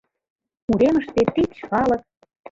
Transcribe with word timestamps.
Уремыште 0.71 1.21
тич 1.33 1.51
калык. 1.69 2.01